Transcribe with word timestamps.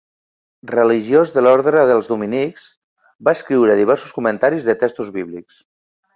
Religiós 0.69 1.33
de 1.35 1.43
l'orde 1.43 1.83
dels 1.91 2.09
dominics, 2.13 2.65
va 3.29 3.35
escriure 3.39 3.77
diversos 3.83 4.17
comentaris 4.19 4.69
de 4.71 4.77
textos 4.87 5.15
bíblics. 5.21 5.63